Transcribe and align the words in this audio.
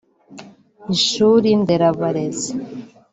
Ishuri 0.95 1.49
nderabarezi 1.61 2.51